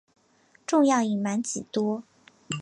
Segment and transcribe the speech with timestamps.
[0.65, 2.01] 仲要隐瞒几多？